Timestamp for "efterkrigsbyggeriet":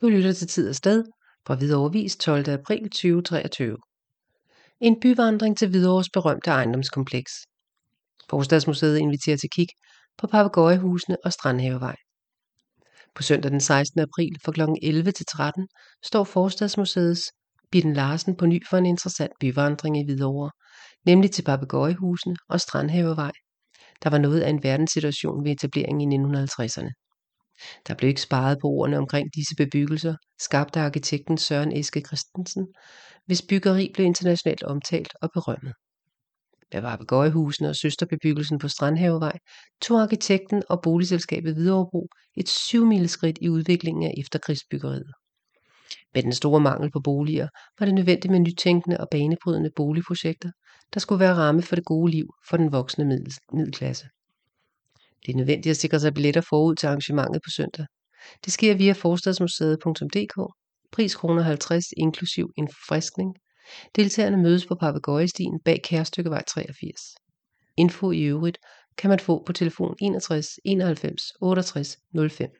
44.18-45.12